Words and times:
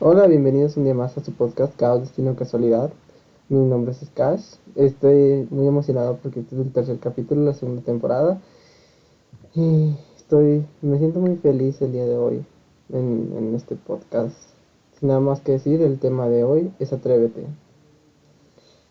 Hola, 0.00 0.28
bienvenidos 0.28 0.76
un 0.76 0.84
día 0.84 0.94
más 0.94 1.18
a 1.18 1.24
su 1.24 1.32
podcast 1.32 1.74
Caos 1.74 2.02
Destino 2.02 2.36
Casualidad. 2.36 2.92
Mi 3.48 3.58
nombre 3.58 3.90
es 3.90 3.98
Skash. 3.98 4.54
Estoy 4.76 5.48
muy 5.50 5.66
emocionado 5.66 6.18
porque 6.22 6.38
este 6.38 6.54
es 6.54 6.60
el 6.60 6.72
tercer 6.72 7.00
capítulo 7.00 7.40
de 7.40 7.46
la 7.48 7.54
segunda 7.54 7.82
temporada. 7.82 8.40
Y 9.56 9.96
estoy, 10.16 10.64
me 10.82 10.98
siento 10.98 11.18
muy 11.18 11.34
feliz 11.38 11.82
el 11.82 11.90
día 11.90 12.06
de 12.06 12.16
hoy 12.16 12.46
en, 12.92 13.34
en 13.36 13.56
este 13.56 13.74
podcast. 13.74 14.36
Sin 15.00 15.08
nada 15.08 15.18
más 15.18 15.40
que 15.40 15.50
decir, 15.50 15.82
el 15.82 15.98
tema 15.98 16.28
de 16.28 16.44
hoy 16.44 16.72
es 16.78 16.92
atrévete. 16.92 17.44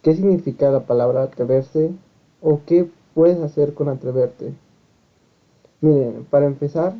¿Qué 0.02 0.14
significa 0.14 0.70
la 0.72 0.86
palabra 0.86 1.24
atreverse 1.24 1.90
o 2.42 2.60
qué 2.66 2.86
puedes 3.16 3.40
hacer 3.40 3.74
con 3.74 3.88
atreverte? 3.88 4.54
Miren, 5.80 6.28
para 6.30 6.48
empezar, 6.48 6.96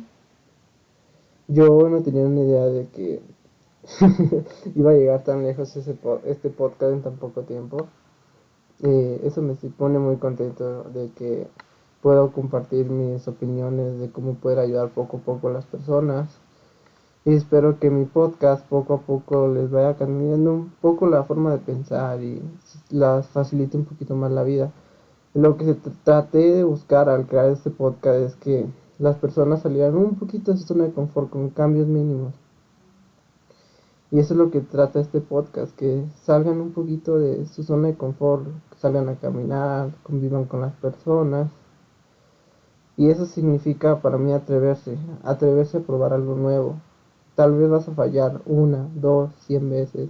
yo 1.46 1.90
no 1.90 2.02
tenía 2.02 2.22
una 2.22 2.40
idea 2.40 2.64
de 2.68 2.86
que 2.86 3.20
iba 4.74 4.90
a 4.90 4.94
llegar 4.94 5.24
tan 5.24 5.42
lejos 5.42 5.74
ese 5.76 5.96
este 6.24 6.50
podcast 6.50 6.92
en 6.92 7.02
tan 7.02 7.16
poco 7.16 7.42
tiempo. 7.42 7.86
Eh, 8.82 9.20
eso 9.24 9.42
me 9.42 9.54
pone 9.54 9.98
muy 9.98 10.16
contento 10.16 10.84
de 10.84 11.10
que 11.12 11.48
puedo 12.02 12.30
compartir 12.32 12.86
mis 12.90 13.26
opiniones 13.26 13.98
de 13.98 14.10
cómo 14.10 14.34
poder 14.34 14.60
ayudar 14.60 14.90
poco 14.90 15.16
a 15.16 15.20
poco 15.20 15.48
a 15.48 15.52
las 15.52 15.64
personas. 15.64 16.28
Y 17.24 17.34
espero 17.34 17.78
que 17.78 17.90
mi 17.90 18.04
podcast 18.04 18.64
poco 18.68 18.94
a 18.94 19.00
poco 19.00 19.48
les 19.48 19.70
vaya 19.70 19.96
cambiando 19.96 20.52
un 20.52 20.70
poco 20.80 21.06
la 21.06 21.24
forma 21.24 21.52
de 21.52 21.58
pensar 21.58 22.22
y 22.22 22.40
las 22.90 23.26
facilite 23.28 23.76
un 23.76 23.84
poquito 23.84 24.14
más 24.14 24.30
la 24.30 24.44
vida. 24.44 24.70
Lo 25.34 25.56
que 25.56 25.64
se 25.64 25.74
traté 26.04 26.38
de 26.38 26.64
buscar 26.64 27.08
al 27.08 27.26
crear 27.26 27.50
este 27.50 27.70
podcast 27.70 28.20
es 28.20 28.36
que 28.36 28.66
las 28.98 29.16
personas 29.16 29.62
salieran 29.62 29.96
un 29.96 30.14
poquito 30.14 30.52
de 30.52 30.58
su 30.58 30.66
zona 30.66 30.84
de 30.84 30.92
confort 30.92 31.30
con 31.30 31.50
cambios 31.50 31.86
mínimos. 31.86 32.34
Y 34.10 34.18
eso 34.18 34.32
es 34.32 34.38
lo 34.38 34.50
que 34.50 34.60
trata 34.60 35.00
este 35.00 35.20
podcast, 35.20 35.76
que 35.76 36.06
salgan 36.22 36.60
un 36.60 36.72
poquito 36.72 37.18
de 37.18 37.44
su 37.46 37.62
zona 37.62 37.88
de 37.88 37.96
confort, 37.96 38.46
que 38.70 38.78
salgan 38.78 39.08
a 39.10 39.16
caminar, 39.16 39.90
convivan 40.02 40.46
con 40.46 40.62
las 40.62 40.72
personas. 40.76 41.50
Y 42.96 43.10
eso 43.10 43.26
significa 43.26 44.00
para 44.00 44.16
mí 44.16 44.32
atreverse, 44.32 44.96
atreverse 45.24 45.78
a 45.78 45.80
probar 45.80 46.14
algo 46.14 46.34
nuevo. 46.36 46.76
Tal 47.34 47.54
vez 47.54 47.68
vas 47.68 47.88
a 47.88 47.94
fallar 47.94 48.40
una, 48.46 48.88
dos, 48.94 49.30
cien 49.46 49.68
veces, 49.68 50.08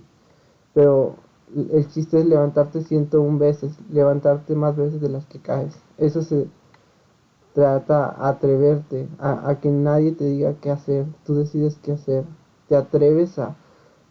pero 0.75 1.17
el 1.55 1.89
chiste 1.89 2.21
es 2.21 2.27
levantarte 2.27 2.83
101 2.83 3.39
veces, 3.39 3.77
levantarte 3.91 4.55
más 4.55 4.77
veces 4.77 5.01
de 5.01 5.09
las 5.09 5.27
que 5.27 5.41
caes. 5.41 5.77
Eso 5.99 6.23
se 6.23 6.47
trata 7.53 8.15
atreverte, 8.29 9.09
a, 9.19 9.51
a 9.51 9.61
que 9.61 9.71
nadie 9.71 10.13
te 10.13 10.25
diga 10.25 10.55
qué 10.61 10.71
hacer, 10.71 11.07
tú 11.27 11.35
decides 11.35 11.77
qué 11.83 11.93
hacer, 11.93 12.25
te 12.69 12.77
atreves 12.77 13.39
a 13.39 13.57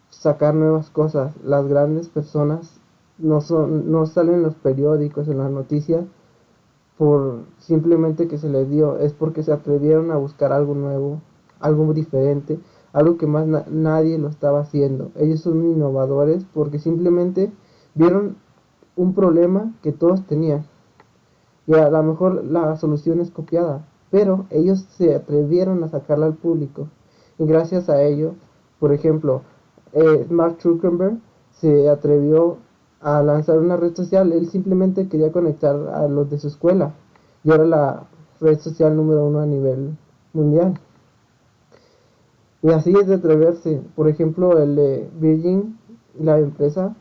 sacar 0.10 0.56
nuevas 0.56 0.90
cosas. 0.90 1.34
Las 1.44 1.68
grandes 1.68 2.10
personas 2.10 2.80
no, 3.18 3.42
son, 3.42 3.92
no 3.92 4.06
salen 4.06 4.36
en 4.36 4.44
los 4.44 4.56
periódicos, 4.56 5.28
en 5.28 5.40
las 5.40 5.52
noticias, 5.52 6.06
por 6.98 7.44
simplemente 7.60 8.28
que 8.28 8.38
se 8.38 8.50
les 8.50 8.70
dio, 8.70 8.98
es 8.98 9.14
porque 9.14 9.44
se 9.44 9.52
atrevieron 9.52 10.12
a 10.12 10.18
buscar 10.18 10.52
algo 10.52 10.74
nuevo, 10.74 11.22
algo 11.60 11.94
diferente, 11.94 12.60
algo 12.94 13.18
que 13.18 13.28
más 13.28 13.46
nadie 13.68 14.18
lo 14.18 14.30
estaba 14.30 14.62
haciendo. 14.62 15.12
Ellos 15.16 15.42
son 15.42 15.66
innovadores 15.66 16.46
porque 16.54 16.80
simplemente 16.80 17.52
vieron 17.94 18.38
un 18.96 19.14
problema 19.14 19.74
que 19.84 19.92
todos 19.92 20.26
tenían. 20.26 20.66
Y 21.68 21.76
a 21.76 21.90
lo 21.90 22.02
mejor 22.02 22.44
la 22.46 22.76
solución 22.78 23.20
es 23.20 23.30
copiada, 23.30 23.86
pero 24.10 24.46
ellos 24.50 24.86
se 24.98 25.14
atrevieron 25.14 25.84
a 25.84 25.90
sacarla 25.90 26.26
al 26.26 26.36
público. 26.36 26.88
Y 27.38 27.46
gracias 27.46 27.90
a 27.90 28.02
ello, 28.02 28.34
por 28.80 28.94
ejemplo, 28.94 29.42
eh, 29.94 30.26
Mark 30.30 30.58
Zuckerberg 30.62 31.20
se 31.52 31.90
atrevió 31.90 32.58
a 33.02 33.22
lanzar 33.22 33.60
una 33.60 33.78
red 33.78 33.96
social. 33.96 34.32
Él 34.32 34.50
simplemente 34.50 35.08
quería 35.08 35.32
conectar 35.32 35.76
a 35.76 36.08
los 36.08 36.30
de 36.30 36.40
su 36.40 36.48
escuela 36.48 36.94
y 37.44 37.52
era 37.52 37.66
la 37.66 38.08
red 38.42 38.60
social 38.60 38.95
número 38.95 39.26
uno 39.26 39.39
a 39.39 39.45
nivel 39.45 39.98
mundial. 40.34 40.80
Y 42.61 42.72
así 42.72 42.94
es 43.00 43.08
de 43.08 43.16
atreverse. 43.16 43.82
Por 43.95 44.08
ejemplo, 44.08 44.58
el 44.58 44.76
de 44.76 45.10
Virgin, 45.20 45.78
la 46.20 46.40
empresa, 46.40 46.95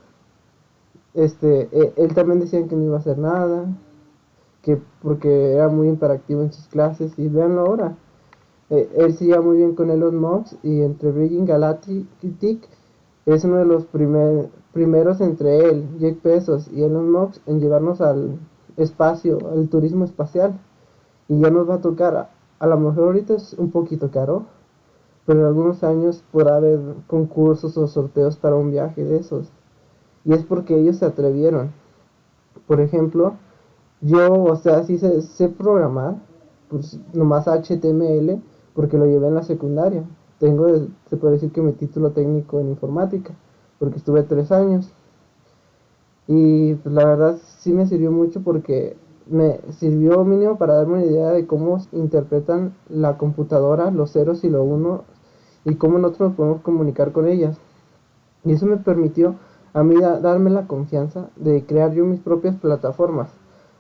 este, 1.15 1.69
e, 1.73 1.95
él 1.97 2.15
también 2.15 2.41
decía 2.41 2.67
que 2.69 2.77
no 2.77 2.85
iba 2.85 2.97
a 2.97 3.01
hacer 3.01 3.19
nada, 3.19 3.67
que 4.63 4.81
porque 5.03 5.55
era 5.55 5.69
muy 5.69 5.89
interactivo 5.89 6.43
en 6.43 6.53
sus 6.53 6.67
clases 6.67 7.19
y 7.19 7.29
véanlo 7.29 7.63
ahora. 7.63 7.97
Eh, 8.69 8.91
él 8.97 9.15
se 9.15 9.39
muy 9.41 9.59
bien 9.59 9.75
con 9.75 9.91
Elon 9.91 10.19
Musk 10.19 10.55
y 10.65 10.83
entre 10.83 11.13
Virgin 11.13 11.47
Galactic 11.47 12.07
es 13.27 13.45
uno 13.45 13.57
de 13.57 13.67
los 13.67 13.87
primeros 14.73 15.21
entre 15.21 15.69
él, 15.69 15.89
Jake 15.99 16.21
Pesos 16.23 16.69
y 16.73 16.83
Elon 16.85 17.11
Musk 17.11 17.43
en 17.47 17.61
llevarnos 17.61 18.01
al 18.01 18.39
espacio, 18.77 19.39
al 19.53 19.69
turismo 19.69 20.05
espacial. 20.05 20.59
Y 21.29 21.41
ya 21.41 21.51
nos 21.51 21.69
va 21.69 21.75
a 21.75 21.81
tocar, 21.81 22.17
a, 22.17 22.31
a 22.61 22.67
lo 22.69 22.79
mejor 22.79 23.05
ahorita 23.05 23.35
es 23.35 23.55
un 23.55 23.73
poquito 23.73 24.13
caro, 24.13 24.45
pero 25.27 25.41
en 25.41 25.47
algunos 25.47 25.83
años 25.83 26.23
podrá 26.31 26.57
haber 26.57 26.79
concursos 27.09 27.77
o 27.77 27.89
sorteos 27.89 28.37
para 28.37 28.55
un 28.55 28.71
viaje 28.71 29.03
de 29.03 29.17
esos. 29.19 29.51
Y 30.25 30.33
es 30.33 30.45
porque 30.45 30.79
ellos 30.79 30.97
se 30.97 31.07
atrevieron. 31.07 31.73
Por 32.69 32.81
ejemplo, 32.81 33.35
yo, 34.01 34.33
o 34.45 34.55
sea, 34.57 34.85
sí 34.85 34.99
sé, 34.99 35.21
sé 35.23 35.49
programar, 35.49 36.17
pues 36.69 37.01
nomás 37.13 37.49
HTML, 37.49 38.41
porque 38.75 38.99
lo 38.99 39.07
llevé 39.07 39.27
en 39.27 39.35
la 39.35 39.43
secundaria 39.43 40.05
tengo, 40.39 40.67
se 41.09 41.17
puede 41.17 41.35
decir 41.35 41.53
que 41.53 41.63
mi 41.63 41.73
título 41.73 42.11
técnico 42.11 42.61
en 42.61 42.69
informática, 42.71 43.35
porque 43.79 43.99
estuve 43.99 44.23
tres 44.23 44.53
años. 44.53 44.91
Y 46.29 46.75
pues 46.75 46.95
la 46.95 47.05
verdad 47.05 47.39
sí 47.59 47.73
me 47.73 47.87
sirvió 47.87 48.11
mucho 48.11 48.43
porque 48.43 48.97
me 49.27 49.61
sirvió 49.79 50.25
mínimo 50.25 50.57
para 50.59 50.75
darme 50.75 50.95
una 50.95 51.05
idea 51.05 51.31
de 51.31 51.47
cómo 51.47 51.79
interpretan 51.93 52.75
la 52.89 53.17
computadora, 53.19 53.91
los 53.91 54.13
ceros 54.13 54.45
y 54.45 54.49
los 54.49 54.67
unos, 54.67 55.01
y 55.65 55.75
cómo 55.77 55.99
nosotros 55.99 56.31
nos 56.31 56.37
podemos 56.37 56.63
comunicar 56.63 57.13
con 57.13 57.29
ellas. 57.29 57.59
Y 58.45 58.53
eso 58.53 58.67
me 58.67 58.77
permitió 58.77 59.35
a 59.73 59.83
mí 59.83 59.97
darme 60.01 60.51
la 60.51 60.67
confianza 60.67 61.29
de 61.37 61.67
crear 61.67 61.93
yo 61.93 62.05
mis 62.05 62.21
propias 62.21 62.57
plataformas. 62.57 63.29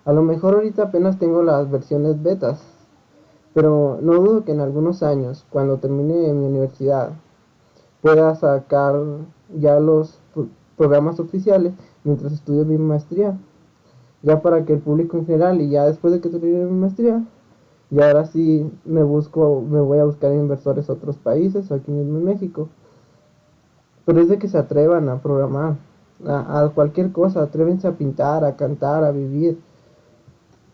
A 0.04 0.12
lo 0.12 0.22
mejor 0.22 0.54
ahorita 0.54 0.84
apenas 0.84 1.18
tengo 1.18 1.42
las 1.42 1.70
versiones 1.70 2.22
betas, 2.22 2.60
pero 3.56 3.98
no 4.02 4.12
dudo 4.16 4.44
que 4.44 4.52
en 4.52 4.60
algunos 4.60 5.02
años, 5.02 5.46
cuando 5.48 5.78
termine 5.78 6.30
mi 6.34 6.44
universidad, 6.44 7.12
pueda 8.02 8.34
sacar 8.34 9.02
ya 9.58 9.80
los 9.80 10.18
programas 10.76 11.18
oficiales 11.20 11.72
mientras 12.04 12.34
estudio 12.34 12.66
mi 12.66 12.76
maestría. 12.76 13.38
Ya 14.20 14.42
para 14.42 14.66
que 14.66 14.74
el 14.74 14.80
público 14.80 15.16
en 15.16 15.24
general 15.24 15.62
y 15.62 15.70
ya 15.70 15.86
después 15.86 16.12
de 16.12 16.20
que 16.20 16.28
termine 16.28 16.66
mi 16.66 16.80
maestría, 16.80 17.24
y 17.90 18.02
ahora 18.02 18.26
sí 18.26 18.70
me 18.84 19.02
busco, 19.02 19.62
me 19.62 19.80
voy 19.80 20.00
a 20.00 20.04
buscar 20.04 20.34
inversores 20.34 20.90
a 20.90 20.92
otros 20.92 21.16
países 21.16 21.70
o 21.70 21.76
aquí 21.76 21.90
mismo 21.90 22.18
en 22.18 22.24
México. 22.24 22.68
Pero 24.04 24.20
es 24.20 24.28
de 24.28 24.38
que 24.38 24.48
se 24.48 24.58
atrevan 24.58 25.08
a 25.08 25.22
programar, 25.22 25.76
a, 26.26 26.60
a 26.60 26.68
cualquier 26.68 27.10
cosa, 27.10 27.40
atrévense 27.40 27.88
a 27.88 27.92
pintar, 27.92 28.44
a 28.44 28.54
cantar, 28.54 29.02
a 29.02 29.12
vivir, 29.12 29.58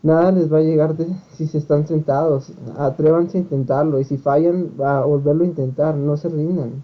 Nada 0.03 0.33
les 0.33 0.53
va 0.53 0.59
a 0.59 0.63
llegar 0.63 0.97
de, 0.97 1.07
si 1.35 1.47
se 1.47 1.59
están 1.59 1.87
sentados. 1.87 2.53
Atrévanse 2.77 3.39
a 3.39 3.41
intentarlo 3.43 4.01
y 4.01 4.05
si 4.05 4.19
fallan, 4.19 4.73
a 4.85 5.05
volverlo 5.05 5.45
a 5.45 5.47
intentar. 5.47 5.95
No 5.95 6.17
se 6.17 6.29
rindan. 6.29 6.83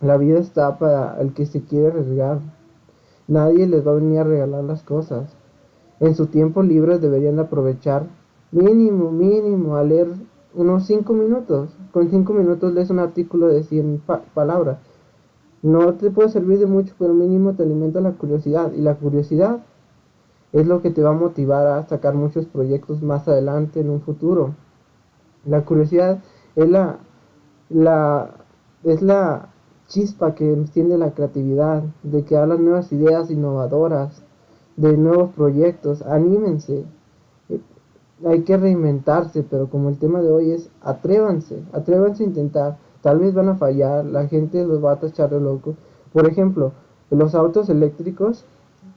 La 0.00 0.16
vida 0.16 0.38
está 0.38 0.78
para 0.78 1.20
el 1.20 1.34
que 1.34 1.44
se 1.44 1.62
quiere 1.62 1.88
arriesgar. 1.88 2.40
Nadie 3.26 3.66
les 3.66 3.86
va 3.86 3.90
a 3.90 3.96
venir 3.96 4.20
a 4.20 4.24
regalar 4.24 4.64
las 4.64 4.82
cosas. 4.82 5.30
En 6.00 6.14
su 6.14 6.26
tiempo 6.26 6.62
libre 6.62 6.98
deberían 6.98 7.38
aprovechar 7.38 8.06
mínimo, 8.52 9.10
mínimo, 9.10 9.76
a 9.76 9.82
leer 9.82 10.08
unos 10.54 10.86
5 10.86 11.12
minutos. 11.12 11.70
Con 11.92 12.08
5 12.08 12.32
minutos 12.32 12.72
lees 12.72 12.88
un 12.88 13.00
artículo 13.00 13.48
de 13.48 13.62
100 13.62 14.02
palabras. 14.32 14.78
No 15.60 15.94
te 15.94 16.10
puede 16.10 16.30
servir 16.30 16.60
de 16.60 16.66
mucho, 16.66 16.94
pero 16.98 17.12
mínimo 17.12 17.52
te 17.52 17.64
alimenta 17.64 18.00
la 18.00 18.12
curiosidad. 18.12 18.72
Y 18.72 18.80
la 18.80 18.94
curiosidad 18.94 19.58
es 20.52 20.66
lo 20.66 20.80
que 20.80 20.90
te 20.90 21.02
va 21.02 21.10
a 21.10 21.14
motivar 21.14 21.66
a 21.66 21.86
sacar 21.86 22.14
muchos 22.14 22.46
proyectos 22.46 23.02
más 23.02 23.28
adelante 23.28 23.80
en 23.80 23.90
un 23.90 24.00
futuro. 24.00 24.54
La 25.44 25.64
curiosidad 25.64 26.22
es 26.56 26.68
la, 26.68 26.98
la, 27.68 28.30
es 28.84 29.02
la 29.02 29.50
chispa 29.86 30.34
que 30.34 30.52
enciende 30.52 30.98
la 30.98 31.12
creatividad, 31.12 31.82
de 32.02 32.24
que 32.24 32.36
hablan 32.36 32.64
nuevas 32.64 32.92
ideas 32.92 33.30
innovadoras, 33.30 34.22
de 34.76 34.96
nuevos 34.96 35.30
proyectos. 35.30 36.02
Anímense. 36.02 36.84
Hay 38.26 38.42
que 38.42 38.56
reinventarse, 38.56 39.44
pero 39.44 39.68
como 39.68 39.90
el 39.90 39.98
tema 39.98 40.20
de 40.20 40.30
hoy 40.30 40.50
es 40.50 40.70
atrévanse, 40.82 41.62
atrévanse 41.72 42.24
a 42.24 42.26
intentar. 42.26 42.78
Tal 43.00 43.20
vez 43.20 43.32
van 43.32 43.48
a 43.48 43.54
fallar, 43.54 44.04
la 44.04 44.26
gente 44.26 44.64
los 44.66 44.84
va 44.84 44.92
a 44.92 45.00
tachar 45.00 45.30
de 45.30 45.40
loco. 45.40 45.74
Por 46.12 46.26
ejemplo, 46.28 46.72
los 47.10 47.34
autos 47.34 47.68
eléctricos 47.68 48.44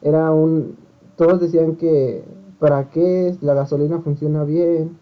era 0.01 0.31
un, 0.31 0.75
todos 1.21 1.39
decían 1.39 1.75
que 1.75 2.23
para 2.57 2.89
qué 2.89 3.37
la 3.41 3.53
gasolina 3.53 3.99
funciona 3.99 4.43
bien. 4.43 4.97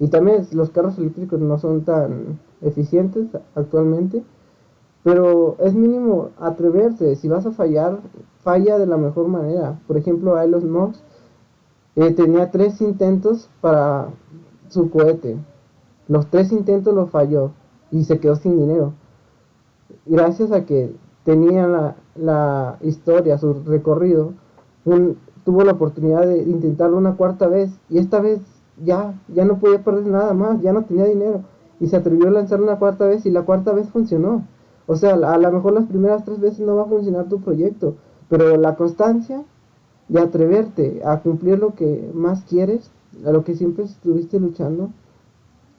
Y 0.00 0.08
también 0.08 0.44
los 0.50 0.70
carros 0.70 0.98
eléctricos 0.98 1.38
no 1.38 1.56
son 1.56 1.84
tan 1.84 2.40
eficientes 2.62 3.28
actualmente. 3.54 4.24
Pero 5.04 5.54
es 5.60 5.72
mínimo 5.72 6.30
atreverse. 6.40 7.14
Si 7.14 7.28
vas 7.28 7.46
a 7.46 7.52
fallar, 7.52 8.00
falla 8.42 8.76
de 8.76 8.88
la 8.88 8.96
mejor 8.96 9.28
manera. 9.28 9.78
Por 9.86 9.96
ejemplo, 9.96 10.36
Elon 10.40 10.68
Musk 10.68 11.00
eh, 11.94 12.10
tenía 12.10 12.50
tres 12.50 12.80
intentos 12.80 13.48
para 13.60 14.08
su 14.68 14.90
cohete. 14.90 15.36
Los 16.08 16.26
tres 16.26 16.50
intentos 16.50 16.92
lo 16.92 17.06
falló 17.06 17.52
y 17.92 18.02
se 18.02 18.18
quedó 18.18 18.34
sin 18.34 18.58
dinero. 18.58 18.94
Gracias 20.06 20.50
a 20.50 20.66
que 20.66 20.92
tenía 21.22 21.68
la, 21.68 21.94
la 22.16 22.78
historia, 22.80 23.38
su 23.38 23.62
recorrido, 23.62 24.32
tuvo 25.44 25.64
la 25.64 25.72
oportunidad 25.72 26.26
de 26.26 26.42
intentarlo 26.42 26.96
una 26.96 27.16
cuarta 27.16 27.46
vez 27.48 27.70
y 27.88 27.98
esta 27.98 28.20
vez 28.20 28.40
ya, 28.84 29.14
ya 29.28 29.44
no 29.44 29.58
podía 29.58 29.82
perder 29.82 30.06
nada 30.06 30.34
más, 30.34 30.60
ya 30.62 30.72
no 30.72 30.84
tenía 30.84 31.04
dinero 31.04 31.42
y 31.80 31.88
se 31.88 31.96
atrevió 31.96 32.28
a 32.28 32.32
lanzar 32.32 32.60
una 32.60 32.78
cuarta 32.78 33.06
vez 33.06 33.26
y 33.26 33.30
la 33.30 33.42
cuarta 33.42 33.72
vez 33.72 33.88
funcionó. 33.88 34.46
O 34.86 34.96
sea, 34.96 35.14
a 35.14 35.38
lo 35.38 35.52
mejor 35.52 35.72
las 35.72 35.86
primeras 35.86 36.24
tres 36.24 36.40
veces 36.40 36.60
no 36.60 36.76
va 36.76 36.82
a 36.82 36.86
funcionar 36.86 37.28
tu 37.28 37.40
proyecto, 37.40 37.94
pero 38.28 38.56
la 38.56 38.76
constancia 38.76 39.42
de 40.08 40.20
atreverte 40.20 41.02
a 41.04 41.20
cumplir 41.20 41.58
lo 41.58 41.74
que 41.74 42.10
más 42.14 42.42
quieres, 42.44 42.90
a 43.24 43.32
lo 43.32 43.44
que 43.44 43.54
siempre 43.54 43.84
estuviste 43.84 44.38
luchando, 44.38 44.90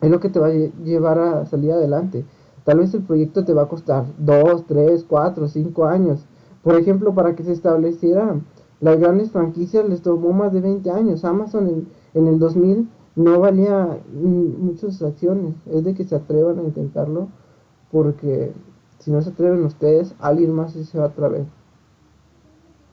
es 0.01 0.09
lo 0.09 0.19
que 0.19 0.29
te 0.29 0.39
va 0.39 0.47
a 0.47 0.51
llevar 0.83 1.19
a 1.19 1.45
salir 1.45 1.71
adelante. 1.71 2.25
Tal 2.65 2.79
vez 2.79 2.93
el 2.93 3.03
proyecto 3.03 3.45
te 3.45 3.53
va 3.53 3.63
a 3.63 3.67
costar 3.67 4.05
2, 4.19 4.65
3, 4.67 5.05
4, 5.07 5.47
5 5.47 5.85
años. 5.85 6.25
Por 6.63 6.75
ejemplo, 6.75 7.13
para 7.13 7.35
que 7.35 7.43
se 7.43 7.51
estableciera 7.51 8.35
las 8.83 8.99
grandes 8.99 9.31
franquicias 9.31 9.87
les 9.87 10.01
tomó 10.01 10.33
más 10.33 10.51
de 10.51 10.59
20 10.59 10.91
años. 10.91 11.23
Amazon 11.23 11.69
en, 11.69 11.87
en 12.13 12.27
el 12.27 12.37
2000 12.37 12.89
no 13.15 13.39
valía 13.39 13.97
muchas 14.11 15.01
acciones. 15.01 15.55
Es 15.67 15.85
de 15.85 15.93
que 15.93 16.03
se 16.03 16.17
atrevan 16.17 16.59
a 16.59 16.63
intentarlo 16.63 17.29
porque 17.93 18.51
si 18.99 19.09
no 19.09 19.21
se 19.21 19.29
atreven 19.29 19.63
ustedes, 19.63 20.13
alguien 20.19 20.51
más 20.51 20.73
se 20.73 20.97
va 20.97 21.05
a 21.05 21.07
atrever. 21.07 21.45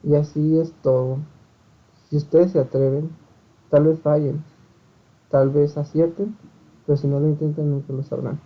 Y 0.04 0.14
así 0.14 0.60
es 0.60 0.72
todo. 0.80 1.18
Si 2.08 2.16
ustedes 2.16 2.52
se 2.52 2.60
atreven, 2.60 3.10
tal 3.68 3.88
vez 3.88 3.98
fallen, 3.98 4.44
tal 5.28 5.50
vez 5.50 5.76
acierten, 5.76 6.36
pero 6.86 6.98
si 6.98 7.08
no 7.08 7.18
lo 7.18 7.26
intentan 7.26 7.68
nunca 7.68 7.92
lo 7.92 8.04
sabrán. 8.04 8.40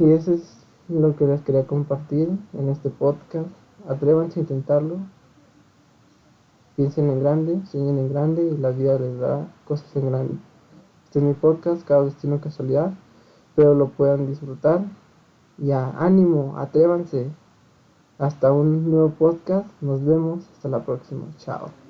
Y 0.00 0.10
eso 0.10 0.32
es 0.32 0.66
lo 0.88 1.14
que 1.14 1.28
les 1.28 1.42
quería 1.42 1.64
compartir 1.64 2.28
en 2.54 2.68
este 2.70 2.90
podcast. 2.90 3.46
Atrévanse 3.88 4.40
a 4.40 4.42
intentarlo. 4.42 4.98
Piensen 6.76 7.10
en 7.10 7.20
grande, 7.20 7.60
sueñen 7.66 7.98
en 7.98 8.08
grande 8.08 8.42
y 8.42 8.56
la 8.56 8.70
vida 8.70 8.98
les 8.98 9.18
da 9.18 9.46
cosas 9.64 9.94
en 9.96 10.10
grande. 10.10 10.34
Este 11.04 11.18
es 11.18 11.24
mi 11.24 11.34
podcast, 11.34 11.86
cada 11.86 12.04
destino 12.04 12.40
casualidad. 12.40 12.92
Espero 13.48 13.74
lo 13.74 13.88
puedan 13.90 14.26
disfrutar. 14.26 14.84
Ya, 15.58 15.90
ánimo, 15.98 16.58
atrévanse. 16.58 17.30
Hasta 18.18 18.52
un 18.52 18.90
nuevo 18.90 19.10
podcast. 19.10 19.68
Nos 19.80 20.04
vemos. 20.04 20.48
Hasta 20.52 20.68
la 20.68 20.84
próxima. 20.84 21.26
Chao. 21.38 21.83